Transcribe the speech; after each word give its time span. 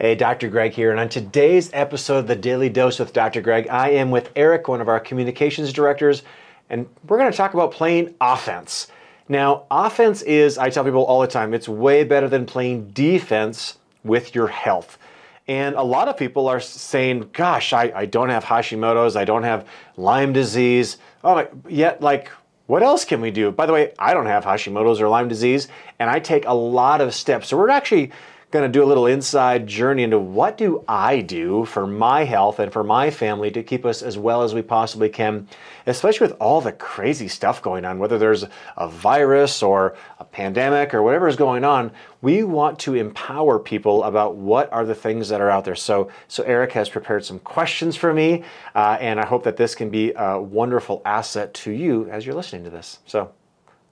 Hey, 0.00 0.14
Dr. 0.14 0.48
Greg 0.48 0.74
here, 0.74 0.92
and 0.92 1.00
on 1.00 1.08
today's 1.08 1.70
episode 1.72 2.18
of 2.18 2.26
the 2.28 2.36
Daily 2.36 2.68
Dose 2.68 3.00
with 3.00 3.12
Dr. 3.12 3.40
Greg, 3.40 3.66
I 3.66 3.90
am 3.90 4.12
with 4.12 4.30
Eric, 4.36 4.68
one 4.68 4.80
of 4.80 4.86
our 4.88 5.00
communications 5.00 5.72
directors, 5.72 6.22
and 6.70 6.86
we're 7.08 7.18
going 7.18 7.32
to 7.32 7.36
talk 7.36 7.52
about 7.52 7.72
playing 7.72 8.14
offense. 8.20 8.86
Now, 9.28 9.64
offense 9.72 10.22
is, 10.22 10.56
I 10.56 10.70
tell 10.70 10.84
people 10.84 11.02
all 11.02 11.20
the 11.20 11.26
time, 11.26 11.52
it's 11.52 11.68
way 11.68 12.04
better 12.04 12.28
than 12.28 12.46
playing 12.46 12.90
defense 12.90 13.76
with 14.04 14.36
your 14.36 14.46
health. 14.46 14.98
And 15.48 15.74
a 15.74 15.82
lot 15.82 16.06
of 16.06 16.16
people 16.16 16.46
are 16.46 16.60
saying, 16.60 17.30
gosh, 17.32 17.72
I, 17.72 17.90
I 17.92 18.06
don't 18.06 18.28
have 18.28 18.44
Hashimoto's, 18.44 19.16
I 19.16 19.24
don't 19.24 19.42
have 19.42 19.66
Lyme 19.96 20.32
disease. 20.32 20.98
Oh, 21.24 21.44
yet, 21.68 22.00
like, 22.00 22.30
what 22.68 22.84
else 22.84 23.04
can 23.04 23.20
we 23.20 23.32
do? 23.32 23.50
By 23.50 23.66
the 23.66 23.72
way, 23.72 23.94
I 23.98 24.14
don't 24.14 24.26
have 24.26 24.44
Hashimoto's 24.44 25.00
or 25.00 25.08
Lyme 25.08 25.26
disease, 25.26 25.66
and 25.98 26.08
I 26.08 26.20
take 26.20 26.46
a 26.46 26.54
lot 26.54 27.00
of 27.00 27.16
steps. 27.16 27.48
So 27.48 27.56
we're 27.56 27.70
actually 27.70 28.12
going 28.50 28.64
to 28.64 28.78
do 28.78 28.82
a 28.82 28.86
little 28.86 29.06
inside 29.06 29.66
journey 29.66 30.02
into 30.02 30.18
what 30.18 30.56
do 30.56 30.82
I 30.88 31.20
do 31.20 31.66
for 31.66 31.86
my 31.86 32.24
health 32.24 32.58
and 32.58 32.72
for 32.72 32.82
my 32.82 33.10
family 33.10 33.50
to 33.50 33.62
keep 33.62 33.84
us 33.84 34.00
as 34.00 34.16
well 34.16 34.42
as 34.42 34.54
we 34.54 34.62
possibly 34.62 35.10
can, 35.10 35.46
especially 35.86 36.26
with 36.28 36.36
all 36.40 36.62
the 36.62 36.72
crazy 36.72 37.28
stuff 37.28 37.60
going 37.60 37.84
on, 37.84 37.98
whether 37.98 38.16
there's 38.16 38.46
a 38.78 38.88
virus 38.88 39.62
or 39.62 39.96
a 40.18 40.24
pandemic 40.24 40.94
or 40.94 41.02
whatever 41.02 41.28
is 41.28 41.36
going 41.36 41.62
on. 41.62 41.92
We 42.22 42.42
want 42.42 42.78
to 42.80 42.94
empower 42.94 43.58
people 43.58 44.02
about 44.04 44.36
what 44.36 44.72
are 44.72 44.86
the 44.86 44.94
things 44.94 45.28
that 45.28 45.42
are 45.42 45.50
out 45.50 45.66
there. 45.66 45.76
So, 45.76 46.10
so 46.26 46.42
Eric 46.44 46.72
has 46.72 46.88
prepared 46.88 47.26
some 47.26 47.40
questions 47.40 47.96
for 47.96 48.14
me, 48.14 48.44
uh, 48.74 48.96
and 48.98 49.20
I 49.20 49.26
hope 49.26 49.44
that 49.44 49.58
this 49.58 49.74
can 49.74 49.90
be 49.90 50.14
a 50.16 50.40
wonderful 50.40 51.02
asset 51.04 51.52
to 51.54 51.70
you 51.70 52.08
as 52.10 52.24
you're 52.24 52.34
listening 52.34 52.64
to 52.64 52.70
this. 52.70 53.00
So, 53.04 53.30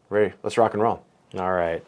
ready? 0.08 0.32
Let's 0.42 0.56
rock 0.56 0.72
and 0.72 0.82
roll. 0.82 1.04
All 1.36 1.52
right. 1.52 1.84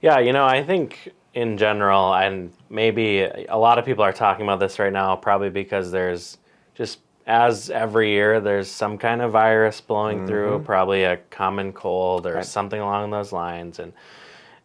Yeah, 0.00 0.20
you 0.20 0.32
know, 0.32 0.44
I 0.44 0.62
think 0.62 1.12
in 1.34 1.58
general, 1.58 2.14
and 2.14 2.52
maybe 2.70 3.22
a 3.22 3.58
lot 3.58 3.78
of 3.78 3.84
people 3.84 4.04
are 4.04 4.12
talking 4.12 4.44
about 4.44 4.60
this 4.60 4.78
right 4.78 4.92
now, 4.92 5.16
probably 5.16 5.50
because 5.50 5.90
there's 5.90 6.38
just 6.74 7.00
as 7.26 7.70
every 7.70 8.10
year 8.10 8.40
there's 8.40 8.70
some 8.70 8.98
kind 8.98 9.22
of 9.22 9.32
virus 9.32 9.80
blowing 9.80 10.18
mm-hmm. 10.18 10.26
through, 10.26 10.62
probably 10.64 11.04
a 11.04 11.16
common 11.30 11.72
cold 11.72 12.26
or 12.26 12.34
right. 12.34 12.44
something 12.44 12.80
along 12.80 13.10
those 13.10 13.32
lines. 13.32 13.78
And 13.78 13.92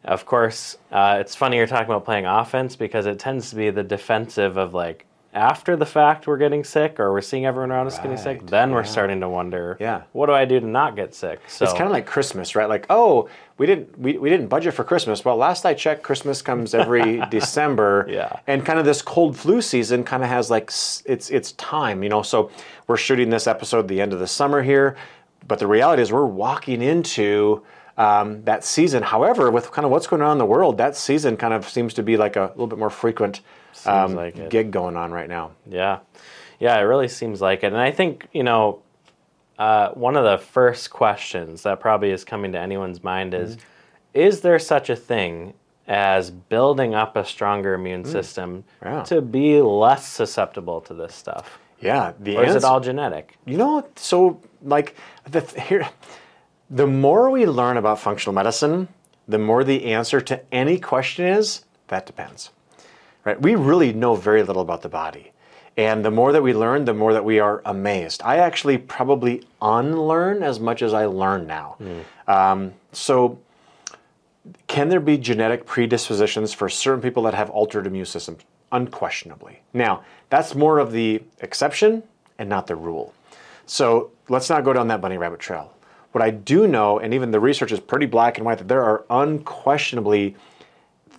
of 0.04 0.26
course, 0.26 0.78
uh, 0.92 1.18
it's 1.20 1.36
funny 1.36 1.58
you're 1.58 1.68
talking 1.68 1.90
about 1.90 2.06
playing 2.06 2.26
offense 2.26 2.76
because 2.76 3.06
it 3.06 3.18
tends 3.20 3.50
to 3.50 3.56
be 3.56 3.70
the 3.70 3.84
defensive 3.84 4.58
of 4.58 4.74
like, 4.74 5.06
after 5.40 5.78
the 5.78 5.86
fact 5.86 6.28
we're 6.28 6.38
getting 6.38 6.66
sick 6.66 7.00
or 7.00 7.14
we're 7.14 7.22
seeing 7.22 7.46
everyone 7.46 7.72
around 7.72 7.88
us 7.88 7.96
right. 7.96 8.04
getting 8.04 8.18
sick, 8.18 8.46
then 8.46 8.70
yeah. 8.70 8.76
we're 8.76 8.84
starting 8.84 9.22
to 9.22 9.30
wonder, 9.30 9.78
yeah. 9.80 10.02
what 10.12 10.26
do 10.26 10.34
I 10.34 10.44
do 10.44 10.60
to 10.60 10.68
not 10.68 10.98
get 10.98 11.16
sick? 11.16 11.40
So 11.48 11.64
it's 11.64 11.74
kind 11.74 11.86
of 11.86 11.92
like 11.92 12.06
Christmas, 12.06 12.56
right? 12.56 12.68
Like, 12.68 12.86
oh, 12.90 13.30
we 13.58 13.66
didn't 13.66 13.98
we, 13.98 14.18
we 14.18 14.30
didn't 14.30 14.48
budget 14.48 14.74
for 14.74 14.84
Christmas. 14.84 15.24
Well, 15.24 15.38
last 15.38 15.66
I 15.66 15.74
checked, 15.74 16.04
Christmas 16.04 16.42
comes 16.42 16.74
every 16.74 17.22
December. 17.30 18.06
Yeah. 18.10 18.38
And 18.48 18.66
kind 18.66 18.80
of 18.80 18.86
this 18.86 19.02
cold 19.02 19.38
flu 19.38 19.62
season 19.62 20.04
kind 20.04 20.24
of 20.24 20.30
has 20.30 20.52
like 20.52 20.72
it's 21.06 21.30
it's 21.30 21.54
time, 21.54 22.04
you 22.04 22.10
know. 22.10 22.22
So 22.22 22.52
we're 22.88 22.98
shooting 22.98 23.30
this 23.30 23.48
episode 23.48 23.88
the 23.88 24.02
end 24.02 24.12
of 24.12 24.20
the 24.20 24.28
summer 24.28 24.62
here, 24.62 24.98
but 25.48 25.58
the 25.58 25.68
reality 25.68 26.02
is 26.02 26.12
we're 26.12 26.26
walking 26.26 26.82
into 26.82 27.64
um, 28.00 28.42
that 28.46 28.64
season. 28.64 29.04
However, 29.04 29.52
with 29.52 29.72
kind 29.72 29.86
of 29.86 29.92
what's 29.92 30.08
going 30.08 30.22
on 30.22 30.32
in 30.32 30.38
the 30.38 30.46
world, 30.46 30.78
that 30.78 30.96
season 30.96 31.36
kind 31.38 31.54
of 31.54 31.70
seems 31.70 31.94
to 31.96 32.02
be 32.02 32.16
like 32.18 32.38
a 32.38 32.48
little 32.52 32.66
bit 32.66 32.80
more 32.80 32.90
frequent 32.90 33.42
um, 33.86 34.16
like 34.16 34.50
gig 34.50 34.72
going 34.72 34.96
on 34.96 35.12
right 35.12 35.30
now. 35.30 35.52
Yeah, 35.70 36.00
yeah, 36.60 36.78
it 36.78 36.84
really 36.84 37.10
seems 37.10 37.42
like 37.42 37.64
it. 37.64 37.68
And 37.68 37.78
I 37.78 37.92
think 37.92 38.28
you 38.32 38.44
know, 38.44 38.82
uh, 39.60 39.90
one 39.92 40.16
of 40.16 40.24
the 40.24 40.38
first 40.38 40.90
questions 40.90 41.64
that 41.64 41.82
probably 41.82 42.12
is 42.12 42.24
coming 42.24 42.54
to 42.54 42.60
anyone's 42.60 43.04
mind 43.04 43.34
is, 43.34 43.58
mm-hmm. 43.58 43.66
is 44.14 44.42
there 44.42 44.58
such 44.60 44.90
a 44.90 44.96
thing 44.96 45.54
as 45.86 46.32
building 46.32 46.96
up 46.96 47.18
a 47.18 47.26
stronger 47.26 47.74
immune 47.74 48.04
mm. 48.04 48.12
system 48.12 48.64
yeah. 48.82 49.04
to 49.04 49.22
be 49.22 49.60
less 49.60 50.08
susceptible 50.08 50.80
to 50.82 50.94
this 50.94 51.14
stuff? 51.14 51.60
Yeah, 51.82 52.14
the 52.20 52.38
or 52.38 52.44
answer, 52.44 52.58
is 52.58 52.64
it 52.64 52.68
all 52.68 52.80
genetic? 52.80 53.38
You 53.46 53.58
know, 53.58 53.88
so 53.98 54.42
like 54.62 54.96
the 55.30 55.42
here 55.42 55.90
the 56.70 56.88
more 56.88 57.30
we 57.30 57.46
learn 57.46 57.78
about 57.78 58.00
functional 58.00 58.34
medicine, 58.34 58.88
the 59.28 59.40
more 59.40 59.64
the 59.64 59.86
answer 59.86 60.22
to 60.22 60.42
any 60.54 60.80
question 60.80 61.26
is 61.26 61.66
that 61.88 62.06
depends. 62.06 62.52
Right? 63.26 63.42
We 63.42 63.56
really 63.56 63.94
know 63.94 64.16
very 64.16 64.44
little 64.44 64.62
about 64.62 64.82
the 64.82 64.90
body. 64.90 65.32
And 65.78 66.04
the 66.04 66.12
more 66.12 66.32
that 66.32 66.42
we 66.42 66.54
learn, 66.54 66.86
the 66.86 66.94
more 66.94 67.14
that 67.14 67.24
we 67.24 67.40
are 67.40 67.62
amazed. 67.66 68.22
I 68.24 68.38
actually 68.38 68.78
probably 68.78 69.48
unlearn 69.62 70.44
as 70.44 70.60
much 70.60 70.82
as 70.82 70.94
I 70.94 71.06
learn 71.06 71.48
now. 71.48 71.78
Mm. 71.80 72.04
Um, 72.30 72.74
so, 72.92 73.40
can 74.68 74.90
there 74.90 75.00
be 75.00 75.18
genetic 75.18 75.66
predispositions 75.66 76.54
for 76.54 76.70
certain 76.70 77.02
people 77.02 77.24
that 77.24 77.34
have 77.34 77.50
altered 77.50 77.88
immune 77.88 78.06
systems? 78.06 78.42
Unquestionably. 78.72 79.62
Now, 79.74 80.04
that's 80.30 80.54
more 80.54 80.80
of 80.80 80.92
the 80.92 81.24
exception 81.40 82.04
and 82.38 82.50
not 82.50 82.68
the 82.68 82.76
rule. 82.76 83.14
So, 83.66 84.12
let's 84.28 84.50
not 84.50 84.64
go 84.66 84.74
down 84.74 84.88
that 84.90 85.02
bunny 85.02 85.18
rabbit 85.18 85.40
trail. 85.40 85.74
What 86.12 86.24
I 86.24 86.32
do 86.32 86.68
know, 86.68 87.00
and 87.00 87.14
even 87.14 87.32
the 87.32 87.40
research 87.40 87.72
is 87.72 87.80
pretty 87.80 88.06
black 88.06 88.38
and 88.38 88.46
white, 88.46 88.58
that 88.58 88.68
there 88.68 88.84
are 88.84 89.06
unquestionably 89.10 90.36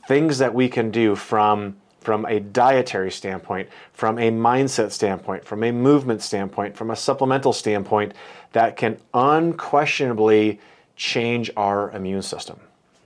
things 0.08 0.38
that 0.38 0.54
we 0.54 0.68
can 0.68 0.90
do 0.90 1.14
from 1.14 1.76
from 2.00 2.24
a 2.24 2.40
dietary 2.40 3.10
standpoint, 3.10 3.68
from 3.92 4.18
a 4.18 4.30
mindset 4.30 4.90
standpoint, 4.90 5.44
from 5.44 5.62
a 5.62 5.70
movement 5.70 6.22
standpoint, 6.22 6.74
from 6.74 6.90
a 6.90 6.96
supplemental 6.96 7.52
standpoint, 7.52 8.14
that 8.52 8.76
can 8.76 8.98
unquestionably 9.12 10.58
change 10.96 11.50
our 11.56 11.90
immune 11.90 12.22
system. 12.22 12.58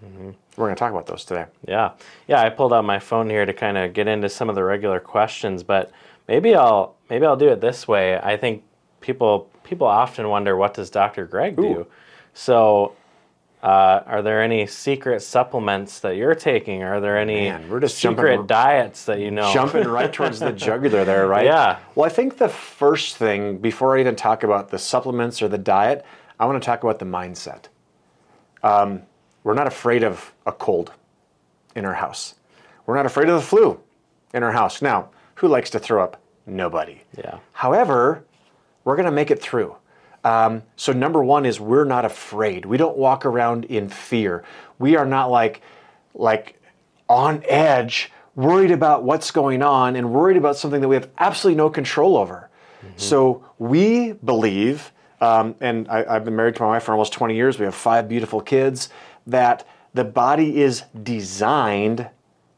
Mm-hmm. 0.05 0.31
We're 0.57 0.67
going 0.67 0.77
to 0.77 0.79
talk 0.79 0.93
about 0.93 1.07
those 1.07 1.25
today. 1.25 1.47
Yeah. 1.67 1.93
Yeah, 2.29 2.41
I 2.41 2.51
pulled 2.51 2.73
out 2.73 2.85
my 2.85 3.01
phone 3.01 3.29
here 3.29 3.45
to 3.45 3.53
kind 3.53 3.77
of 3.77 3.93
get 3.93 4.07
into 4.07 4.29
some 4.29 4.49
of 4.49 4.55
the 4.55 4.63
regular 4.63 5.01
questions, 5.01 5.63
but 5.65 5.91
maybe 6.29 6.55
I'll 6.55 6.95
maybe 7.11 7.27
I'll 7.27 7.37
do 7.37 7.49
it 7.49 7.61
this 7.61 7.89
way. 7.89 8.19
I 8.19 8.37
think 8.37 8.63
people 9.01 9.51
people 9.65 9.87
often 9.87 10.29
wonder 10.29 10.57
what 10.57 10.75
does 10.75 10.91
Dr. 10.91 11.27
Greg 11.27 11.57
do? 11.57 11.63
Ooh. 11.63 11.87
So, 12.35 12.95
uh, 13.63 14.03
are 14.07 14.23
there 14.23 14.43
any 14.43 14.67
secret 14.67 15.23
supplements 15.23 16.01
that 16.01 16.17
you're 16.17 16.35
taking? 16.35 16.83
Are 16.83 17.01
there 17.01 17.17
any 17.17 17.49
Man, 17.49 17.69
we're 17.71 17.81
just 17.81 17.97
secret 17.97 18.37
jumping, 18.37 18.47
diets 18.47 19.07
that 19.07 19.21
you 19.21 19.31
know? 19.31 19.51
Jumping 19.53 19.89
right 19.89 20.13
towards 20.13 20.39
the 20.39 20.53
jugular 20.53 21.05
there, 21.05 21.27
right? 21.27 21.47
Yeah. 21.47 21.79
Well, 21.95 22.05
I 22.05 22.11
think 22.11 22.37
the 22.37 22.49
first 22.49 23.17
thing, 23.17 23.59
before 23.59 23.97
I 23.97 24.01
even 24.01 24.17
talk 24.17 24.43
about 24.43 24.69
the 24.69 24.79
supplements 24.79 25.41
or 25.41 25.49
the 25.49 25.59
diet, 25.59 26.05
I 26.39 26.45
want 26.47 26.63
to 26.63 26.67
talk 26.67 26.83
about 26.83 26.99
the 26.99 27.07
mindset. 27.07 27.67
Um, 28.63 29.03
we're 29.45 29.55
not 29.55 29.67
afraid 29.67 30.05
of 30.05 30.35
a 30.45 30.53
cold 30.53 30.93
in 31.75 31.85
our 31.85 31.95
house. 31.95 32.35
We're 32.87 32.97
not 32.97 33.07
afraid 33.07 33.29
of 33.29 33.37
the 33.37 33.47
flu 33.47 33.81
in 34.35 34.43
our 34.43 34.53
house. 34.53 34.83
Now, 34.83 35.11
who 35.37 35.49
likes 35.49 35.71
to 35.71 35.79
throw 35.79 36.03
up? 36.03 36.21
Nobody. 36.47 37.01
Yeah. 37.17 37.39
However, 37.53 38.25
we're 38.85 38.97
going 38.97 39.07
to 39.07 39.13
make 39.13 39.31
it 39.31 39.41
through. 39.41 39.75
Um, 40.25 40.63
so, 40.77 40.93
number 40.93 41.23
one 41.23 41.45
is 41.45 41.61
we're 41.61 41.85
not 41.85 42.05
afraid. 42.05 42.65
We 42.65 42.79
don't 42.79 42.97
walk 42.97 43.27
around 43.27 43.67
in 43.67 43.89
fear. 43.89 44.45
We 44.79 44.97
are 44.97 45.05
not 45.05 45.31
like, 45.31 45.61
like 46.15 46.61
on 47.09 47.43
edge, 47.47 48.11
worried 48.35 48.71
about 48.71 49.05
what's 49.05 49.31
going 49.31 49.63
on 49.63 49.97
and 49.97 50.13
worried 50.13 50.39
about 50.39 50.57
something 50.57 50.81
that 50.81 50.89
we 50.89 50.97
have 50.97 51.11
absolutely 51.19 51.59
no 51.59 51.69
control 51.69 52.17
over. 52.17 52.49
Mm-hmm. 52.81 52.93
So, 52.97 53.45
we 53.59 54.13
believe, 54.13 54.93
um, 55.21 55.57
and 55.61 55.89
I, 55.89 56.05
I've 56.17 56.25
been 56.25 56.37
married 56.37 56.57
to 56.57 56.63
my 56.63 56.69
wife 56.69 56.85
for 56.85 56.93
almost 56.93 57.13
20 57.13 57.35
years, 57.35 57.59
we 57.59 57.67
have 57.67 57.75
five 57.75 58.09
beautiful 58.09 58.41
kids, 58.41 58.89
that 59.27 59.67
the 59.93 60.05
body 60.05 60.61
is 60.63 60.85
designed 61.03 62.09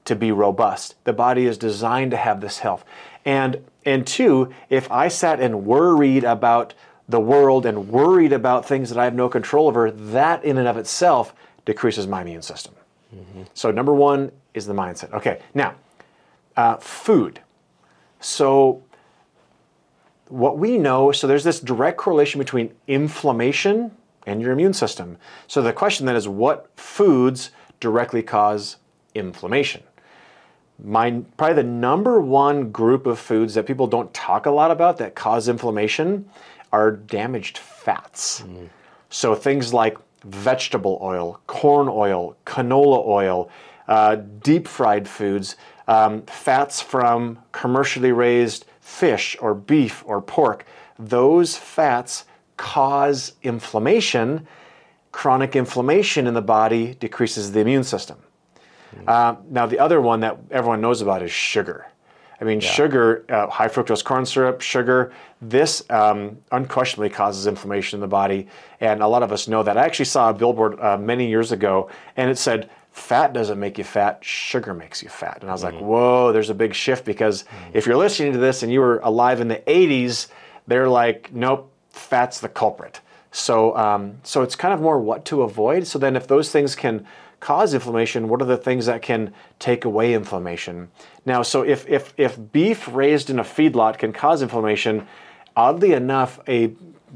to 0.06 0.16
be 0.16 0.32
robust. 0.32 0.94
The 1.04 1.12
body 1.12 1.46
is 1.46 1.58
designed 1.58 2.10
to 2.12 2.16
have 2.16 2.40
this 2.40 2.58
health. 2.58 2.84
And 3.24 3.62
and 3.84 4.06
two, 4.06 4.52
if 4.68 4.90
I 4.90 5.08
sat 5.08 5.40
and 5.40 5.64
worried 5.64 6.24
about 6.24 6.74
the 7.08 7.20
world 7.20 7.64
and 7.64 7.88
worried 7.88 8.32
about 8.32 8.66
things 8.66 8.88
that 8.90 8.98
I 8.98 9.04
have 9.04 9.14
no 9.14 9.28
control 9.28 9.68
over, 9.68 9.90
that 9.90 10.44
in 10.44 10.58
and 10.58 10.66
of 10.66 10.76
itself 10.76 11.34
decreases 11.64 12.06
my 12.06 12.22
immune 12.22 12.42
system. 12.42 12.74
Mm-hmm. 13.14 13.42
So, 13.54 13.70
number 13.70 13.94
one 13.94 14.32
is 14.54 14.66
the 14.66 14.74
mindset. 14.74 15.12
Okay, 15.12 15.40
now, 15.54 15.74
uh, 16.56 16.76
food. 16.76 17.40
So, 18.18 18.82
what 20.28 20.58
we 20.58 20.78
know, 20.78 21.12
so 21.12 21.28
there's 21.28 21.44
this 21.44 21.60
direct 21.60 21.96
correlation 21.96 22.40
between 22.40 22.74
inflammation 22.88 23.92
and 24.26 24.42
your 24.42 24.50
immune 24.50 24.72
system. 24.72 25.18
So, 25.46 25.62
the 25.62 25.72
question 25.72 26.06
then 26.06 26.16
is 26.16 26.26
what 26.26 26.68
foods 26.76 27.50
directly 27.78 28.22
cause 28.22 28.76
inflammation? 29.14 29.84
My 30.82 31.22
probably 31.36 31.54
the 31.54 31.68
number 31.68 32.20
one 32.20 32.70
group 32.70 33.06
of 33.06 33.18
foods 33.18 33.54
that 33.54 33.66
people 33.66 33.86
don't 33.86 34.12
talk 34.12 34.46
a 34.46 34.50
lot 34.50 34.70
about 34.70 34.98
that 34.98 35.14
cause 35.14 35.48
inflammation 35.48 36.28
are 36.72 36.90
damaged 36.90 37.58
fats. 37.58 38.42
Mm. 38.42 38.68
So 39.08 39.34
things 39.34 39.72
like 39.72 39.96
vegetable 40.24 40.98
oil, 41.02 41.40
corn 41.46 41.88
oil, 41.88 42.36
canola 42.44 43.06
oil, 43.06 43.50
uh, 43.88 44.16
deep 44.16 44.66
fried 44.66 45.08
foods, 45.08 45.56
um, 45.88 46.22
fats 46.22 46.80
from 46.80 47.38
commercially 47.52 48.12
raised 48.12 48.66
fish 48.80 49.36
or 49.40 49.54
beef 49.54 50.02
or 50.06 50.20
pork. 50.20 50.66
Those 50.98 51.56
fats 51.56 52.24
cause 52.56 53.34
inflammation. 53.42 54.46
Chronic 55.12 55.56
inflammation 55.56 56.26
in 56.26 56.34
the 56.34 56.42
body 56.42 56.94
decreases 56.94 57.52
the 57.52 57.60
immune 57.60 57.84
system. 57.84 58.18
Uh, 59.06 59.36
now, 59.50 59.66
the 59.66 59.78
other 59.78 60.00
one 60.00 60.20
that 60.20 60.38
everyone 60.50 60.80
knows 60.80 61.02
about 61.02 61.22
is 61.22 61.30
sugar. 61.30 61.86
I 62.40 62.44
mean, 62.44 62.60
sugar, 62.60 63.24
uh, 63.28 63.48
high 63.48 63.68
fructose 63.68 64.04
corn 64.04 64.26
syrup, 64.26 64.60
sugar, 64.60 65.12
this 65.40 65.82
um, 65.90 66.38
unquestionably 66.52 67.08
causes 67.08 67.46
inflammation 67.46 67.96
in 67.96 68.00
the 68.02 68.08
body. 68.08 68.48
And 68.80 69.02
a 69.02 69.08
lot 69.08 69.22
of 69.22 69.32
us 69.32 69.48
know 69.48 69.62
that. 69.62 69.78
I 69.78 69.84
actually 69.84 70.06
saw 70.06 70.30
a 70.30 70.34
billboard 70.34 70.78
uh, 70.80 70.98
many 70.98 71.28
years 71.28 71.52
ago 71.52 71.88
and 72.16 72.30
it 72.30 72.36
said, 72.36 72.68
fat 72.92 73.32
doesn't 73.32 73.58
make 73.58 73.78
you 73.78 73.84
fat, 73.84 74.22
sugar 74.22 74.74
makes 74.74 75.02
you 75.02 75.08
fat. 75.08 75.38
And 75.40 75.50
I 75.50 75.52
was 75.52 75.62
like, 75.62 75.78
whoa, 75.78 76.32
there's 76.32 76.50
a 76.50 76.54
big 76.54 76.74
shift 76.74 77.04
because 77.04 77.44
if 77.72 77.86
you're 77.86 77.96
listening 77.96 78.32
to 78.32 78.38
this 78.38 78.62
and 78.62 78.72
you 78.72 78.80
were 78.80 78.98
alive 78.98 79.40
in 79.40 79.48
the 79.48 79.62
80s, 79.66 80.28
they're 80.66 80.88
like, 80.88 81.32
nope, 81.32 81.70
fat's 81.90 82.40
the 82.40 82.48
culprit. 82.48 83.00
So, 83.32 83.76
um, 83.76 84.18
so 84.22 84.42
it's 84.42 84.56
kind 84.56 84.72
of 84.72 84.80
more 84.80 84.98
what 84.98 85.26
to 85.26 85.42
avoid. 85.42 85.86
So 85.86 85.98
then, 85.98 86.16
if 86.16 86.26
those 86.26 86.50
things 86.50 86.74
can 86.74 87.06
cause 87.40 87.74
inflammation, 87.74 88.28
what 88.28 88.40
are 88.42 88.46
the 88.46 88.56
things 88.56 88.86
that 88.86 89.02
can 89.02 89.32
take 89.58 89.84
away 89.84 90.14
inflammation? 90.14 90.88
Now, 91.24 91.42
so 91.42 91.62
if 91.62 91.88
if 91.88 92.14
if 92.16 92.38
beef 92.52 92.88
raised 92.88 93.30
in 93.30 93.38
a 93.38 93.44
feedlot 93.44 93.98
can 93.98 94.12
cause 94.12 94.42
inflammation, 94.42 95.06
oddly 95.54 95.92
enough, 95.92 96.40
a 96.48 96.74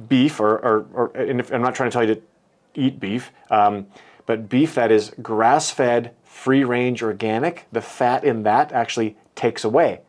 beef 0.08 0.40
or 0.40 0.58
or, 0.58 0.86
or 0.92 1.16
and 1.16 1.40
if, 1.40 1.52
I'm 1.52 1.62
not 1.62 1.74
trying 1.74 1.90
to 1.90 1.92
tell 1.92 2.08
you 2.08 2.14
to 2.16 2.22
eat 2.74 3.00
beef, 3.00 3.32
um, 3.50 3.86
but 4.26 4.48
beef 4.48 4.74
that 4.76 4.92
is 4.92 5.12
grass-fed, 5.20 6.14
free-range, 6.22 7.02
organic, 7.02 7.66
the 7.72 7.80
fat 7.80 8.22
in 8.22 8.44
that 8.44 8.72
actually 8.72 9.16
takes 9.34 9.64
away 9.64 10.00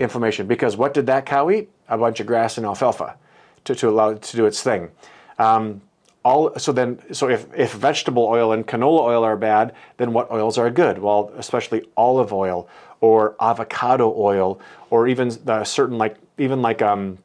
inflammation 0.00 0.46
because 0.46 0.76
what 0.76 0.94
did 0.94 1.06
that 1.06 1.26
cow 1.26 1.50
eat? 1.50 1.68
A 1.88 1.98
bunch 1.98 2.20
of 2.20 2.26
grass 2.26 2.56
and 2.56 2.64
alfalfa 2.64 3.16
to, 3.64 3.74
to 3.74 3.88
allow 3.88 4.10
it 4.10 4.22
to 4.22 4.36
do 4.36 4.46
its 4.46 4.62
thing. 4.62 4.90
Um, 5.38 5.82
all, 6.26 6.58
so 6.58 6.72
then, 6.72 6.98
so 7.12 7.28
if, 7.28 7.46
if 7.54 7.72
vegetable 7.72 8.24
oil 8.24 8.50
and 8.50 8.66
canola 8.66 9.00
oil 9.02 9.22
are 9.22 9.36
bad, 9.36 9.72
then 9.96 10.12
what 10.12 10.28
oils 10.32 10.58
are 10.58 10.68
good? 10.70 10.98
Well, 10.98 11.32
especially 11.36 11.84
olive 11.96 12.32
oil 12.32 12.68
or 13.00 13.36
avocado 13.40 14.12
oil, 14.16 14.60
or 14.90 15.06
even 15.06 15.28
the 15.44 15.62
certain 15.62 15.98
like 15.98 16.16
even 16.36 16.62
like 16.62 16.82
um, 16.82 17.18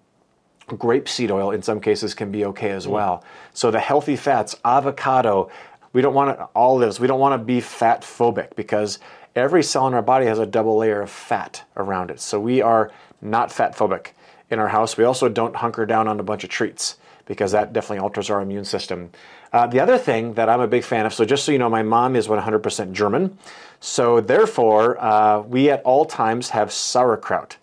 grapeseed 0.67 1.31
oil 1.31 1.49
in 1.49 1.63
some 1.63 1.81
cases 1.81 2.13
can 2.13 2.31
be 2.31 2.45
okay 2.45 2.69
as 2.69 2.87
well. 2.87 3.23
So 3.53 3.71
the 3.71 3.79
healthy 3.79 4.15
fats, 4.15 4.55
avocado, 4.63 5.49
we 5.93 6.01
don't 6.03 6.13
want 6.13 6.37
to, 6.37 6.47
olives, 6.55 6.99
we 6.99 7.07
don't 7.07 7.19
want 7.19 7.33
to 7.39 7.43
be 7.43 7.59
fat 7.59 8.01
phobic 8.01 8.55
because 8.55 8.99
every 9.35 9.63
cell 9.63 9.87
in 9.87 9.95
our 9.95 10.03
body 10.03 10.27
has 10.27 10.37
a 10.37 10.45
double 10.45 10.77
layer 10.77 11.01
of 11.01 11.09
fat 11.09 11.63
around 11.75 12.11
it. 12.11 12.19
So 12.19 12.39
we 12.39 12.61
are 12.61 12.91
not 13.21 13.51
fat 13.51 13.75
phobic 13.75 14.11
in 14.51 14.59
our 14.59 14.67
house. 14.67 14.95
We 14.95 15.05
also 15.05 15.27
don't 15.27 15.55
hunker 15.55 15.87
down 15.87 16.07
on 16.07 16.19
a 16.19 16.23
bunch 16.23 16.43
of 16.43 16.51
treats 16.51 16.97
because 17.31 17.53
that 17.53 17.71
definitely 17.71 17.99
alters 17.99 18.29
our 18.29 18.41
immune 18.41 18.65
system. 18.65 19.09
Uh, 19.53 19.65
the 19.65 19.79
other 19.79 19.97
thing 19.97 20.33
that 20.33 20.49
I'm 20.49 20.59
a 20.59 20.67
big 20.67 20.83
fan 20.83 21.05
of, 21.05 21.13
so 21.13 21.23
just 21.23 21.45
so 21.45 21.53
you 21.53 21.59
know, 21.59 21.69
my 21.69 21.81
mom 21.81 22.17
is 22.17 22.27
100% 22.27 22.91
German. 22.91 23.37
So 23.79 24.19
therefore, 24.19 25.01
uh, 25.01 25.39
we 25.39 25.69
at 25.69 25.81
all 25.83 26.03
times 26.03 26.49
have 26.49 26.73
sauerkraut 26.73 27.55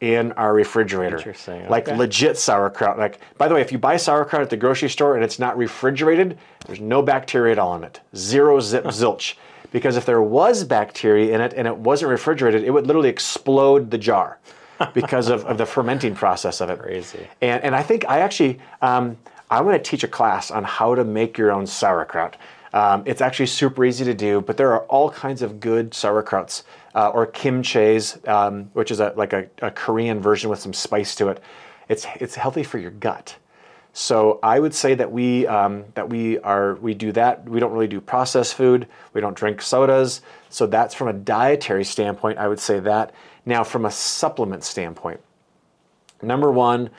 in 0.00 0.30
our 0.32 0.54
refrigerator. 0.54 1.16
Interesting, 1.16 1.68
Like 1.68 1.88
okay. 1.88 1.96
legit 1.96 2.38
sauerkraut. 2.38 2.98
Like, 2.98 3.18
by 3.36 3.48
the 3.48 3.54
way, 3.54 3.62
if 3.62 3.72
you 3.72 3.78
buy 3.78 3.96
sauerkraut 3.96 4.42
at 4.42 4.50
the 4.50 4.56
grocery 4.56 4.90
store 4.90 5.16
and 5.16 5.24
it's 5.24 5.40
not 5.40 5.58
refrigerated, 5.58 6.38
there's 6.64 6.78
no 6.80 7.02
bacteria 7.02 7.50
at 7.50 7.58
all 7.58 7.74
in 7.74 7.82
it. 7.82 8.00
Zero 8.14 8.60
zip 8.60 8.84
zilch. 8.84 9.34
Because 9.72 9.96
if 9.96 10.06
there 10.06 10.22
was 10.22 10.62
bacteria 10.62 11.34
in 11.34 11.40
it 11.40 11.52
and 11.52 11.66
it 11.66 11.76
wasn't 11.76 12.12
refrigerated, 12.12 12.62
it 12.62 12.70
would 12.70 12.86
literally 12.86 13.08
explode 13.08 13.90
the 13.90 13.98
jar 13.98 14.38
because 14.94 15.28
of, 15.28 15.44
of 15.46 15.58
the 15.58 15.66
fermenting 15.66 16.14
process 16.14 16.60
of 16.60 16.70
it. 16.70 16.78
Crazy. 16.78 17.26
And, 17.40 17.62
and 17.62 17.74
I 17.74 17.82
think 17.82 18.04
I 18.08 18.20
actually, 18.20 18.58
um, 18.82 19.16
I 19.50 19.60
want 19.60 19.82
to 19.82 19.90
teach 19.90 20.04
a 20.04 20.08
class 20.08 20.50
on 20.50 20.64
how 20.64 20.94
to 20.94 21.04
make 21.04 21.38
your 21.38 21.52
own 21.52 21.66
sauerkraut. 21.66 22.36
Um, 22.72 23.02
it's 23.06 23.20
actually 23.20 23.46
super 23.46 23.84
easy 23.84 24.04
to 24.04 24.14
do, 24.14 24.40
but 24.40 24.56
there 24.56 24.72
are 24.72 24.82
all 24.84 25.10
kinds 25.10 25.40
of 25.40 25.60
good 25.60 25.92
sauerkrauts 25.92 26.62
uh, 26.94 27.08
or 27.08 27.26
kimchis, 27.26 28.26
um, 28.28 28.70
which 28.74 28.90
is 28.90 29.00
a, 29.00 29.14
like 29.16 29.32
a, 29.32 29.48
a 29.62 29.70
Korean 29.70 30.20
version 30.20 30.50
with 30.50 30.58
some 30.58 30.72
spice 30.72 31.14
to 31.14 31.28
it. 31.28 31.40
It's, 31.88 32.06
it's 32.16 32.34
healthy 32.34 32.64
for 32.64 32.78
your 32.78 32.90
gut. 32.90 33.36
So 33.98 34.40
I 34.42 34.60
would 34.60 34.74
say 34.74 34.94
that 34.94 35.10
we 35.10 35.46
um, 35.46 35.86
that 35.94 36.10
we 36.10 36.38
are 36.40 36.74
we 36.74 36.92
do 36.92 37.12
that. 37.12 37.48
We 37.48 37.60
don't 37.60 37.72
really 37.72 37.86
do 37.86 37.98
processed 37.98 38.52
food. 38.52 38.88
We 39.14 39.22
don't 39.22 39.34
drink 39.34 39.62
sodas. 39.62 40.20
So 40.50 40.66
that's 40.66 40.92
from 40.92 41.08
a 41.08 41.14
dietary 41.14 41.82
standpoint. 41.82 42.36
I 42.36 42.46
would 42.46 42.60
say 42.60 42.78
that. 42.80 43.14
Now, 43.46 43.64
from 43.64 43.86
a 43.86 43.90
supplement 43.90 44.64
standpoint, 44.64 45.20
number 46.20 46.52
one, 46.52 46.90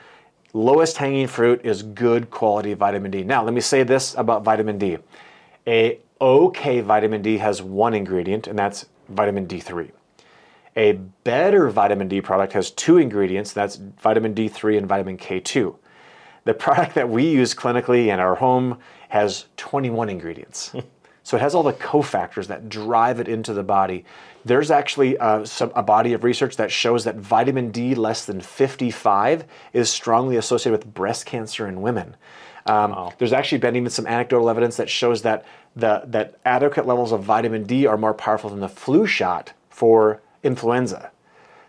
lowest 0.52 0.96
hanging 0.96 1.28
fruit 1.28 1.60
is 1.64 1.84
good 1.84 2.30
quality 2.30 2.74
vitamin 2.74 3.12
D. 3.12 3.22
Now, 3.22 3.44
let 3.44 3.54
me 3.54 3.60
say 3.60 3.84
this 3.84 4.16
about 4.16 4.42
vitamin 4.42 4.76
D. 4.76 4.98
A 5.68 6.00
okay 6.20 6.80
vitamin 6.80 7.22
D 7.22 7.38
has 7.38 7.62
one 7.62 7.94
ingredient, 7.94 8.48
and 8.48 8.58
that's 8.58 8.86
vitamin 9.08 9.46
D3. 9.46 9.92
A 10.74 10.94
better 11.22 11.70
vitamin 11.70 12.08
D 12.08 12.20
product 12.20 12.54
has 12.54 12.72
two 12.72 12.98
ingredients, 12.98 13.52
that's 13.52 13.76
vitamin 13.76 14.34
D3 14.34 14.78
and 14.78 14.88
vitamin 14.88 15.16
K2. 15.16 15.76
The 16.48 16.54
product 16.54 16.94
that 16.94 17.10
we 17.10 17.28
use 17.28 17.54
clinically 17.54 18.06
in 18.06 18.20
our 18.20 18.34
home 18.34 18.78
has 19.10 19.44
21 19.58 20.08
ingredients. 20.08 20.72
so 21.22 21.36
it 21.36 21.40
has 21.40 21.54
all 21.54 21.62
the 21.62 21.74
cofactors 21.74 22.46
that 22.46 22.70
drive 22.70 23.20
it 23.20 23.28
into 23.28 23.52
the 23.52 23.62
body. 23.62 24.06
There's 24.46 24.70
actually 24.70 25.18
uh, 25.18 25.44
some, 25.44 25.72
a 25.74 25.82
body 25.82 26.14
of 26.14 26.24
research 26.24 26.56
that 26.56 26.72
shows 26.72 27.04
that 27.04 27.16
vitamin 27.16 27.70
D 27.70 27.94
less 27.94 28.24
than 28.24 28.40
55 28.40 29.44
is 29.74 29.90
strongly 29.90 30.38
associated 30.38 30.78
with 30.78 30.94
breast 30.94 31.26
cancer 31.26 31.68
in 31.68 31.82
women. 31.82 32.16
Um, 32.64 33.10
There's 33.18 33.34
actually 33.34 33.58
been 33.58 33.76
even 33.76 33.90
some 33.90 34.06
anecdotal 34.06 34.48
evidence 34.48 34.78
that 34.78 34.88
shows 34.88 35.20
that 35.20 35.44
the, 35.76 36.04
that 36.06 36.38
adequate 36.46 36.86
levels 36.86 37.12
of 37.12 37.24
vitamin 37.24 37.64
D 37.64 37.84
are 37.84 37.98
more 37.98 38.14
powerful 38.14 38.48
than 38.48 38.60
the 38.60 38.70
flu 38.70 39.06
shot 39.06 39.52
for 39.68 40.22
influenza. 40.42 41.10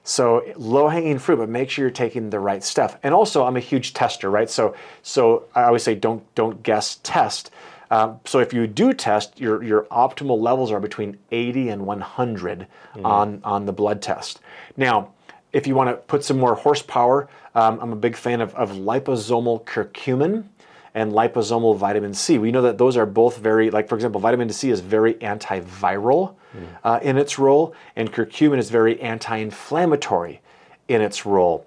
So 0.04 0.44
low 0.56 0.88
hanging 0.88 1.20
fruit, 1.20 1.38
but 1.38 1.50
make 1.50 1.70
sure 1.70 1.84
you're 1.84 1.92
taking 1.92 2.30
the 2.30 2.40
right 2.40 2.64
stuff. 2.64 2.98
And 3.04 3.14
also, 3.14 3.46
I'm 3.46 3.58
a 3.58 3.62
huge 3.62 3.94
tester, 3.94 4.30
right? 4.30 4.50
So, 4.50 4.76
so 5.02 5.46
I 5.56 5.64
always 5.64 5.84
say 5.84 5.96
don't 5.96 6.24
don't 6.36 6.64
guess, 6.64 7.00
test. 7.04 7.52
Um, 7.92 8.20
so 8.26 8.40
if 8.40 8.54
you 8.54 8.68
do 8.68 8.94
test, 8.94 9.40
your 9.40 9.64
your 9.64 9.84
optimal 9.86 10.40
levels 10.40 10.72
are 10.72 10.80
between 10.80 11.18
80 11.32 11.70
and 11.70 11.86
100 11.86 12.68
on 13.04 13.42
on 13.44 13.66
the 13.66 13.74
blood 13.74 14.02
test. 14.02 14.40
Now, 14.78 15.14
if 15.54 15.66
you 15.66 15.76
want 15.76 15.90
to 15.90 15.96
put 15.96 16.24
some 16.24 16.38
more 16.38 16.56
horsepower, 16.56 17.28
um, 17.56 17.80
I'm 17.82 17.92
a 17.92 17.96
big 17.96 18.16
fan 18.16 18.42
of, 18.42 18.54
of 18.56 18.72
liposomal 18.72 19.66
curcumin 19.66 20.46
and 20.94 21.12
liposomal 21.12 21.76
vitamin 21.76 22.14
C. 22.14 22.38
We 22.38 22.52
know 22.52 22.62
that 22.62 22.78
those 22.78 22.98
are 22.98 23.06
both 23.06 23.38
very, 23.38 23.70
like 23.70 23.88
for 23.88 23.96
example, 23.96 24.20
vitamin 24.22 24.50
C 24.50 24.70
is 24.70 24.80
very 24.80 25.16
antiviral 25.16 26.36
uh, 26.84 27.00
in 27.02 27.18
its 27.18 27.38
role, 27.38 27.74
and 27.96 28.12
curcumin 28.12 28.58
is 28.58 28.70
very 28.70 29.00
anti-inflammatory 29.02 30.42
in 30.88 31.02
its 31.02 31.26
role. 31.26 31.66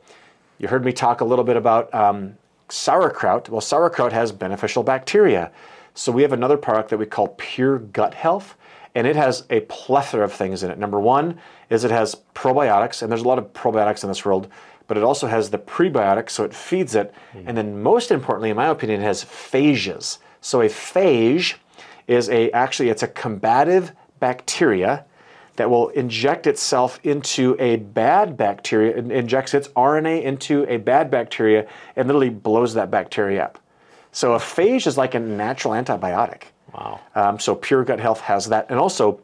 You 0.58 0.68
heard 0.68 0.84
me 0.84 0.92
talk 0.92 1.20
a 1.20 1.24
little 1.24 1.44
bit 1.44 1.56
about 1.56 1.92
um, 1.94 2.36
sauerkraut. 2.68 3.48
Well, 3.48 3.60
sauerkraut 3.60 4.12
has 4.12 4.32
beneficial 4.32 4.82
bacteria. 4.82 5.50
So 5.94 6.10
we 6.10 6.22
have 6.22 6.32
another 6.32 6.56
product 6.56 6.90
that 6.90 6.98
we 6.98 7.06
call 7.06 7.28
Pure 7.38 7.78
Gut 7.78 8.14
Health, 8.14 8.56
and 8.94 9.06
it 9.06 9.16
has 9.16 9.44
a 9.50 9.60
plethora 9.60 10.24
of 10.24 10.32
things 10.32 10.62
in 10.62 10.70
it. 10.70 10.78
Number 10.78 10.98
one 10.98 11.38
is 11.70 11.84
it 11.84 11.90
has 11.90 12.16
probiotics, 12.34 13.02
and 13.02 13.10
there's 13.10 13.22
a 13.22 13.28
lot 13.28 13.38
of 13.38 13.52
probiotics 13.52 14.02
in 14.02 14.08
this 14.08 14.24
world, 14.24 14.48
but 14.86 14.96
it 14.96 15.02
also 15.02 15.26
has 15.26 15.50
the 15.50 15.58
prebiotic, 15.58 16.30
so 16.30 16.44
it 16.44 16.54
feeds 16.54 16.94
it. 16.94 17.14
And 17.46 17.56
then 17.56 17.82
most 17.82 18.10
importantly, 18.10 18.50
in 18.50 18.56
my 18.56 18.68
opinion, 18.68 19.00
it 19.00 19.04
has 19.04 19.24
phages. 19.24 20.18
So 20.40 20.60
a 20.60 20.66
phage 20.66 21.54
is 22.06 22.28
a 22.28 22.50
actually 22.50 22.88
it's 22.88 23.02
a 23.02 23.08
combative 23.08 23.92
bacteria 24.20 25.04
that 25.56 25.68
will 25.68 25.88
inject 25.90 26.46
itself 26.46 26.98
into 27.04 27.56
a 27.58 27.76
bad 27.76 28.36
bacteria, 28.36 28.96
it 28.96 29.10
injects 29.10 29.54
its 29.54 29.68
RNA 29.68 30.22
into 30.22 30.64
a 30.68 30.78
bad 30.78 31.10
bacteria 31.10 31.68
and 31.96 32.08
literally 32.08 32.30
blows 32.30 32.74
that 32.74 32.90
bacteria 32.90 33.44
up. 33.44 33.58
So 34.12 34.34
a 34.34 34.38
phage 34.38 34.86
is 34.86 34.96
like 34.96 35.14
a 35.14 35.20
natural 35.20 35.74
antibiotic. 35.74 36.44
Wow. 36.74 37.00
Um, 37.14 37.38
so 37.38 37.54
Pure 37.54 37.84
Gut 37.84 38.00
Health 38.00 38.20
has 38.20 38.48
that, 38.48 38.66
and 38.70 38.78
also 38.78 39.20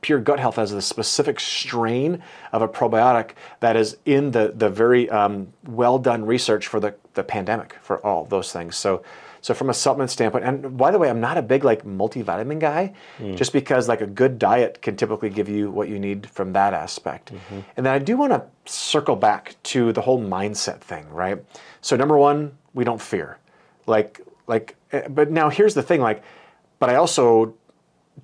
Pure 0.00 0.20
Gut 0.20 0.40
Health 0.40 0.56
has 0.56 0.72
a 0.72 0.82
specific 0.82 1.38
strain 1.40 2.22
of 2.52 2.62
a 2.62 2.68
probiotic 2.68 3.30
that 3.60 3.76
is 3.76 3.96
in 4.04 4.30
the 4.32 4.52
the 4.56 4.68
very 4.70 5.08
um, 5.10 5.52
well 5.66 5.98
done 5.98 6.24
research 6.24 6.66
for 6.66 6.80
the 6.80 6.94
the 7.14 7.22
pandemic 7.22 7.74
for 7.82 8.04
all 8.06 8.24
those 8.24 8.52
things. 8.52 8.76
So. 8.76 9.02
So 9.44 9.54
from 9.54 9.70
a 9.70 9.74
supplement 9.74 10.08
standpoint, 10.12 10.44
and 10.44 10.76
by 10.76 10.92
the 10.92 11.00
way, 11.00 11.10
I'm 11.10 11.18
not 11.20 11.36
a 11.36 11.42
big 11.42 11.64
like 11.64 11.82
multivitamin 11.84 12.60
guy, 12.60 12.92
just 13.34 13.52
because 13.52 13.88
like 13.88 14.00
a 14.00 14.06
good 14.06 14.38
diet 14.38 14.80
can 14.82 14.94
typically 14.96 15.30
give 15.30 15.48
you 15.48 15.68
what 15.68 15.88
you 15.88 15.98
need 15.98 16.30
from 16.30 16.52
that 16.52 16.72
aspect. 16.74 17.32
And 17.76 17.84
then 17.84 17.92
I 17.92 17.98
do 17.98 18.16
want 18.16 18.32
to 18.32 18.44
circle 18.72 19.16
back 19.16 19.56
to 19.64 19.92
the 19.92 20.00
whole 20.00 20.20
mindset 20.22 20.78
thing, 20.80 21.08
right? 21.10 21.42
So 21.80 21.96
number 21.96 22.16
one, 22.16 22.52
we 22.72 22.84
don't 22.84 23.00
fear, 23.00 23.38
like 23.88 24.20
like. 24.46 24.76
eh, 24.92 25.08
But 25.08 25.32
now 25.32 25.50
here's 25.50 25.74
the 25.74 25.82
thing, 25.82 26.00
like, 26.00 26.22
but 26.78 26.88
I 26.88 26.94
also 26.94 27.54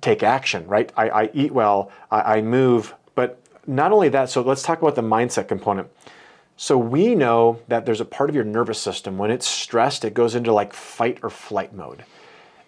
take 0.01 0.23
action, 0.23 0.67
right? 0.67 0.91
I, 0.95 1.09
I 1.09 1.29
eat 1.33 1.51
well, 1.51 1.91
I, 2.11 2.37
I 2.37 2.41
move, 2.41 2.93
but 3.15 3.41
not 3.67 3.91
only 3.91 4.09
that, 4.09 4.29
so 4.29 4.41
let's 4.41 4.63
talk 4.63 4.81
about 4.81 4.95
the 4.95 5.01
mindset 5.01 5.47
component. 5.47 5.89
So 6.57 6.77
we 6.77 7.15
know 7.15 7.59
that 7.67 7.85
there's 7.85 8.01
a 8.01 8.05
part 8.05 8.29
of 8.29 8.35
your 8.35 8.43
nervous 8.43 8.79
system 8.79 9.17
when 9.17 9.31
it's 9.31 9.47
stressed, 9.47 10.03
it 10.03 10.13
goes 10.13 10.35
into 10.35 10.51
like 10.51 10.73
fight 10.73 11.19
or 11.23 11.29
flight 11.29 11.73
mode. 11.73 12.03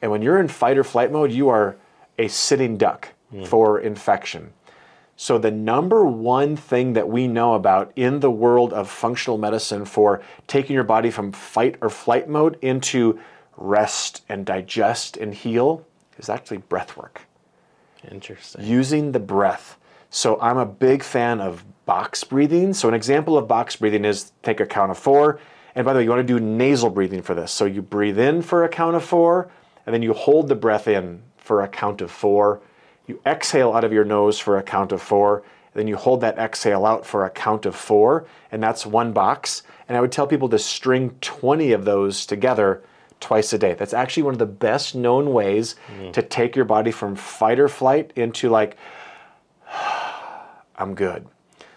And 0.02 0.12
when 0.12 0.22
you're 0.22 0.40
in 0.40 0.48
fight 0.48 0.78
or 0.78 0.84
flight 0.84 1.12
mode, 1.12 1.32
you 1.32 1.50
are 1.50 1.76
a 2.18 2.28
sitting 2.28 2.78
duck 2.78 3.10
hmm. 3.30 3.44
for 3.44 3.80
infection. 3.80 4.54
So, 5.18 5.38
the 5.38 5.52
number 5.52 6.04
one 6.04 6.56
thing 6.56 6.94
that 6.94 7.08
we 7.08 7.28
know 7.28 7.54
about 7.54 7.92
in 7.96 8.22
the 8.22 8.32
world 8.32 8.74
of 8.74 8.90
functional 8.90 9.38
medicine 9.38 9.86
for 9.86 10.22
taking 10.48 10.74
your 10.74 10.84
body 10.84 11.12
from 11.12 11.32
fight 11.32 11.76
or 11.82 11.90
flight 11.90 12.28
mode 12.28 12.58
into 12.62 13.20
rest 13.56 14.24
and 14.30 14.46
digest 14.46 15.18
and 15.18 15.34
heal 15.34 15.86
is 16.18 16.30
actually 16.30 16.58
breath 16.58 16.98
work, 16.98 17.22
Interesting. 18.10 18.64
using 18.66 19.12
the 19.12 19.20
breath. 19.20 19.78
So, 20.10 20.40
I'm 20.42 20.58
a 20.58 20.66
big 20.66 21.04
fan 21.04 21.40
of 21.40 21.64
box 21.86 22.24
breathing. 22.24 22.74
So, 22.74 22.88
an 22.88 22.94
example 22.94 23.38
of 23.38 23.48
box 23.48 23.76
breathing 23.78 24.04
is 24.06 24.32
take 24.44 24.60
a 24.60 24.66
count 24.66 24.92
of 24.92 24.98
four. 24.98 25.40
And 25.74 25.86
by 25.86 25.94
the 25.94 26.00
way, 26.00 26.04
you 26.04 26.10
want 26.10 26.28
to 26.28 26.40
do 26.40 26.44
nasal 26.44 26.90
breathing 26.90 27.22
for 27.22 27.34
this. 27.34 27.52
So, 27.52 27.66
you 27.66 27.82
breathe 27.82 28.20
in 28.20 28.42
for 28.42 28.64
a 28.66 28.70
count 28.70 28.96
of 28.96 29.04
four, 29.04 29.50
and 29.86 29.94
then 29.94 30.02
you 30.02 30.14
hold 30.14 30.50
the 30.50 30.56
breath 30.56 30.88
in 30.88 31.24
for 31.38 31.62
a 31.62 31.68
count 31.68 32.02
of 32.02 32.12
four. 32.12 32.62
You 33.08 33.20
exhale 33.26 33.74
out 33.74 33.84
of 33.84 33.94
your 33.94 34.06
nose 34.06 34.38
for 34.38 34.58
a 34.58 34.64
count 34.64 34.92
of 34.92 35.02
four. 35.02 35.44
Then 35.74 35.88
you 35.88 35.96
hold 35.96 36.22
that 36.22 36.38
exhale 36.38 36.86
out 36.86 37.06
for 37.06 37.26
a 37.26 37.30
count 37.30 37.66
of 37.66 37.76
four, 37.76 38.26
and 38.52 38.62
that's 38.62 38.86
one 38.86 39.14
box. 39.14 39.64
And 39.88 39.98
I 39.98 40.02
would 40.02 40.12
tell 40.12 40.28
people 40.28 40.50
to 40.50 40.60
string 40.60 41.16
20 41.22 41.72
of 41.72 41.86
those 41.86 42.26
together 42.26 42.84
twice 43.22 43.54
a 43.54 43.58
day. 43.58 43.74
That's 43.74 43.94
actually 43.94 44.24
one 44.24 44.34
of 44.34 44.40
the 44.40 44.46
best 44.46 44.96
known 44.96 45.32
ways 45.32 45.76
to 46.12 46.22
take 46.22 46.56
your 46.56 46.66
body 46.66 46.92
from 46.92 47.16
fight 47.16 47.60
or 47.60 47.70
flight 47.70 48.12
into 48.18 48.50
like, 48.50 48.76
I'm 50.76 50.96
good. 50.96 51.28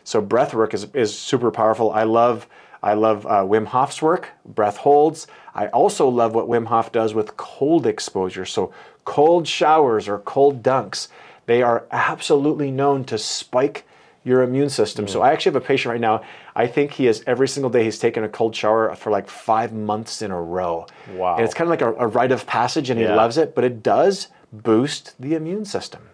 So 0.02 0.20
breath 0.20 0.52
work 0.54 0.74
is, 0.74 0.88
is 0.94 1.16
super 1.16 1.50
powerful. 1.50 1.92
I 1.92 2.02
love 2.02 2.48
I 2.82 2.92
love 2.92 3.24
uh, 3.24 3.42
Wim 3.44 3.66
Hof's 3.68 4.02
work, 4.02 4.28
breath 4.44 4.76
holds. 4.76 5.26
I 5.54 5.68
also 5.68 6.06
love 6.06 6.34
what 6.34 6.48
Wim 6.48 6.66
Hof 6.66 6.92
does 6.92 7.14
with 7.14 7.34
cold 7.38 7.86
exposure. 7.86 8.44
So 8.44 8.74
cold 9.06 9.48
showers 9.48 10.06
or 10.06 10.18
cold 10.18 10.62
dunks, 10.62 11.08
they 11.46 11.62
are 11.62 11.86
absolutely 11.90 12.70
known 12.70 13.04
to 13.04 13.16
spike 13.16 13.86
your 14.24 14.42
immune 14.42 14.70
system. 14.70 15.06
So 15.06 15.20
I 15.20 15.32
actually 15.32 15.52
have 15.52 15.62
a 15.62 15.66
patient 15.66 15.90
right 15.92 16.00
now. 16.00 16.22
I 16.56 16.66
think 16.66 16.92
he 16.92 17.06
is 17.06 17.22
every 17.26 17.46
single 17.46 17.68
day 17.70 17.84
he's 17.84 17.98
taken 17.98 18.24
a 18.24 18.28
cold 18.28 18.56
shower 18.56 18.94
for 18.94 19.10
like 19.10 19.28
five 19.28 19.72
months 19.72 20.22
in 20.22 20.30
a 20.30 20.40
row. 20.40 20.86
Wow. 21.12 21.36
And 21.36 21.44
it's 21.44 21.52
kind 21.52 21.66
of 21.66 21.70
like 21.70 21.82
a, 21.82 21.92
a 22.04 22.06
rite 22.06 22.32
of 22.32 22.46
passage, 22.46 22.88
and 22.90 22.98
he 22.98 23.06
loves 23.06 23.36
it. 23.36 23.54
But 23.54 23.64
it 23.64 23.82
does 23.82 24.28
boost 24.52 25.14
the 25.20 25.34
immune 25.34 25.64
system. 25.66 26.08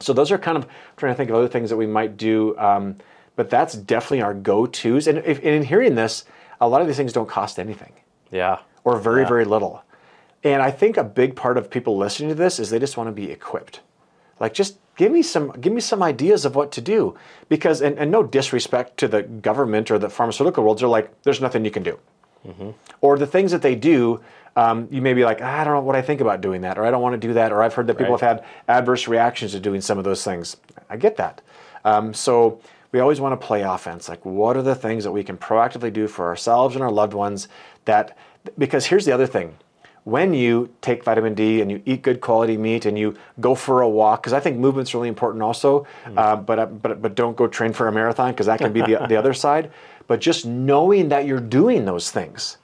So 0.00 0.12
those 0.12 0.30
are 0.32 0.38
kind 0.38 0.58
of 0.58 0.66
trying 0.96 1.12
to 1.12 1.16
think 1.16 1.30
of 1.30 1.36
other 1.36 1.48
things 1.48 1.70
that 1.70 1.76
we 1.76 1.86
might 1.86 2.16
do. 2.16 2.56
Um, 2.58 2.96
but 3.36 3.50
that's 3.50 3.74
definitely 3.74 4.22
our 4.22 4.34
go-tos. 4.34 5.06
And, 5.06 5.18
if, 5.18 5.38
and 5.38 5.46
in 5.48 5.62
hearing 5.62 5.94
this, 5.94 6.24
a 6.60 6.68
lot 6.68 6.80
of 6.80 6.86
these 6.86 6.96
things 6.96 7.12
don't 7.12 7.28
cost 7.28 7.58
anything 7.58 7.92
Yeah. 8.30 8.58
or 8.84 8.98
very, 8.98 9.22
Yeah. 9.22 9.28
very 9.28 9.44
little. 9.44 9.82
And 10.42 10.62
I 10.62 10.70
think 10.70 10.96
a 10.96 11.04
big 11.04 11.36
part 11.36 11.56
of 11.58 11.70
people 11.70 11.96
listening 11.96 12.28
to 12.30 12.34
this 12.34 12.58
is 12.58 12.70
they 12.70 12.78
just 12.78 12.96
want 12.96 13.08
to 13.08 13.12
be 13.12 13.30
equipped. 13.30 13.80
Like 14.40 14.54
just 14.54 14.78
give 14.96 15.12
me 15.12 15.22
some 15.22 15.52
give 15.60 15.72
me 15.72 15.80
some 15.80 16.02
ideas 16.02 16.44
of 16.44 16.54
what 16.56 16.72
to 16.72 16.80
do. 16.80 17.16
Because 17.48 17.80
and, 17.82 17.98
and 17.98 18.10
no 18.10 18.22
disrespect 18.22 18.96
to 18.98 19.08
the 19.08 19.22
government 19.22 19.90
or 19.90 19.98
the 19.98 20.10
pharmaceutical 20.10 20.64
world, 20.64 20.78
they're 20.80 20.88
like, 20.88 21.22
there's 21.22 21.40
nothing 21.40 21.64
you 21.64 21.70
can 21.70 21.82
do. 21.82 21.98
Or 23.00 23.18
the 23.18 23.26
things 23.26 23.50
that 23.50 23.60
they 23.62 23.74
do, 23.74 24.20
um, 24.54 24.86
you 24.90 25.02
may 25.02 25.14
be 25.14 25.24
like, 25.24 25.40
I 25.40 25.64
don't 25.64 25.74
know 25.74 25.80
what 25.80 25.96
I 25.96 26.02
think 26.02 26.20
about 26.20 26.40
doing 26.40 26.60
that, 26.60 26.78
or 26.78 26.84
I 26.86 26.92
don't 26.92 27.02
want 27.02 27.20
to 27.20 27.26
do 27.28 27.34
that, 27.34 27.50
or 27.52 27.60
I've 27.60 27.74
heard 27.74 27.88
that 27.88 27.98
people 27.98 28.12
Right. 28.12 28.20
have 28.20 28.36
had 28.38 28.44
adverse 28.68 29.08
reactions 29.08 29.50
to 29.52 29.60
doing 29.60 29.80
some 29.80 29.98
of 29.98 30.04
those 30.04 30.22
things. 30.22 30.56
I 30.88 30.96
get 30.96 31.16
that. 31.16 31.40
Um, 31.84 32.14
so 32.14 32.60
we 32.92 33.00
always 33.00 33.20
want 33.20 33.38
to 33.38 33.46
play 33.46 33.62
offense. 33.62 34.08
Like, 34.08 34.24
what 34.24 34.56
are 34.56 34.62
the 34.62 34.76
things 34.76 35.02
that 35.02 35.10
we 35.10 35.24
can 35.24 35.36
proactively 35.36 35.92
do 35.92 36.06
for 36.06 36.26
ourselves 36.26 36.76
and 36.76 36.84
our 36.84 36.90
loved 36.90 37.14
ones? 37.14 37.48
That 37.84 38.16
because 38.56 38.86
here's 38.86 39.04
the 39.04 39.12
other 39.12 39.26
thing: 39.26 39.56
when 40.06 40.32
you 40.32 40.72
take 40.82 41.02
vitamin 41.02 41.34
D 41.34 41.60
and 41.60 41.68
you 41.68 41.82
eat 41.84 42.02
good 42.02 42.20
quality 42.20 42.56
meat 42.56 42.86
and 42.86 42.96
you 42.96 43.16
go 43.40 43.56
for 43.56 43.82
a 43.82 43.88
walk, 43.88 44.22
because 44.22 44.32
I 44.32 44.38
think 44.38 44.56
movement's 44.56 44.94
really 44.94 45.08
important 45.08 45.42
also. 45.42 45.84
Uh, 46.16 46.36
but 46.36 46.58
uh, 46.60 46.66
but 46.66 47.02
but 47.02 47.16
don't 47.16 47.36
go 47.36 47.48
train 47.48 47.72
for 47.72 47.88
a 47.88 47.92
marathon 47.92 48.30
because 48.30 48.46
that 48.46 48.60
can 48.60 48.72
be 48.72 48.82
the 48.82 49.04
the 49.08 49.16
other 49.16 49.34
side. 49.34 49.72
But 50.06 50.20
just 50.20 50.46
knowing 50.46 51.08
that 51.08 51.26
you're 51.26 51.40
doing 51.40 51.86
those 51.86 52.12
things 52.12 52.58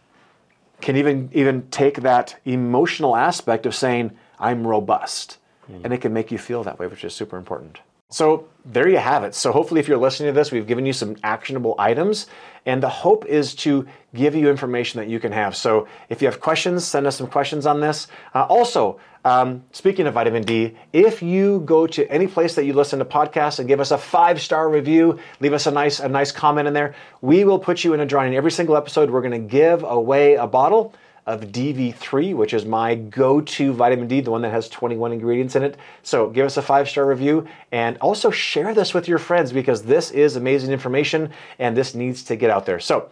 can 0.80 0.96
even 0.96 1.30
even 1.32 1.68
take 1.70 2.02
that 2.02 2.40
emotional 2.44 3.16
aspect 3.16 3.66
of 3.66 3.74
saying 3.74 4.12
I'm 4.38 4.64
robust, 4.64 5.38
and 5.82 5.92
it 5.92 6.00
can 6.00 6.12
make 6.12 6.30
you 6.30 6.38
feel 6.38 6.62
that 6.62 6.78
way, 6.78 6.86
which 6.86 7.02
is 7.02 7.12
super 7.12 7.36
important. 7.36 7.80
So 8.12 8.48
there 8.64 8.88
you 8.88 8.98
have 8.98 9.24
it. 9.24 9.34
So 9.34 9.52
hopefully, 9.52 9.80
if 9.80 9.88
you're 9.88 9.98
listening 9.98 10.32
to 10.32 10.38
this, 10.38 10.52
we've 10.52 10.66
given 10.66 10.84
you 10.84 10.92
some 10.92 11.16
actionable 11.22 11.74
items, 11.78 12.26
and 12.66 12.82
the 12.82 12.88
hope 12.88 13.24
is 13.24 13.54
to 13.56 13.88
give 14.14 14.34
you 14.34 14.50
information 14.50 15.00
that 15.00 15.08
you 15.08 15.18
can 15.18 15.32
have. 15.32 15.56
So 15.56 15.88
if 16.10 16.20
you 16.20 16.28
have 16.28 16.38
questions, 16.38 16.84
send 16.84 17.06
us 17.06 17.16
some 17.16 17.26
questions 17.26 17.64
on 17.66 17.80
this. 17.80 18.08
Uh, 18.34 18.44
also, 18.44 19.00
um, 19.24 19.64
speaking 19.72 20.06
of 20.06 20.14
vitamin 20.14 20.42
D, 20.42 20.76
if 20.92 21.22
you 21.22 21.60
go 21.60 21.86
to 21.86 22.06
any 22.10 22.26
place 22.26 22.54
that 22.56 22.66
you 22.66 22.74
listen 22.74 22.98
to 22.98 23.04
podcasts 23.04 23.58
and 23.58 23.66
give 23.66 23.80
us 23.80 23.90
a 23.92 23.98
five 23.98 24.42
star 24.42 24.68
review, 24.68 25.18
leave 25.40 25.54
us 25.54 25.66
a 25.66 25.70
nice 25.70 26.00
a 26.00 26.08
nice 26.08 26.30
comment 26.30 26.68
in 26.68 26.74
there, 26.74 26.94
we 27.22 27.44
will 27.44 27.58
put 27.58 27.82
you 27.82 27.94
in 27.94 28.00
a 28.00 28.06
drawing. 28.06 28.36
Every 28.36 28.50
single 28.50 28.76
episode, 28.76 29.10
we're 29.10 29.22
going 29.22 29.32
to 29.32 29.48
give 29.48 29.84
away 29.84 30.34
a 30.34 30.46
bottle 30.46 30.94
of 31.26 31.40
DV3, 31.52 32.34
which 32.34 32.52
is 32.52 32.64
my 32.64 32.94
go 32.94 33.40
to 33.40 33.72
vitamin 33.72 34.08
D, 34.08 34.20
the 34.20 34.30
one 34.30 34.42
that 34.42 34.50
has 34.50 34.68
21 34.68 35.12
ingredients 35.12 35.54
in 35.54 35.62
it. 35.62 35.76
So 36.02 36.28
give 36.28 36.46
us 36.46 36.56
a 36.56 36.62
five 36.62 36.88
star 36.88 37.06
review 37.06 37.46
and 37.70 37.96
also 37.98 38.30
share 38.30 38.74
this 38.74 38.92
with 38.92 39.06
your 39.06 39.18
friends 39.18 39.52
because 39.52 39.82
this 39.82 40.10
is 40.10 40.36
amazing 40.36 40.72
information 40.72 41.30
and 41.58 41.76
this 41.76 41.94
needs 41.94 42.22
to 42.24 42.36
get 42.36 42.50
out 42.50 42.66
there. 42.66 42.80
So 42.80 43.08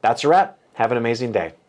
that's 0.00 0.24
a 0.24 0.28
wrap. 0.28 0.58
Have 0.74 0.90
an 0.92 0.98
amazing 0.98 1.32
day. 1.32 1.52